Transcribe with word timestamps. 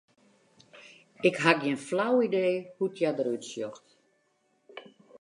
Ik 1.27 1.35
ha 1.41 1.51
gjin 1.59 1.79
flau 1.87 2.15
idee 2.27 2.53
hoe't 2.75 2.97
hja 2.99 3.11
derút 3.17 3.43
sjocht. 3.49 3.85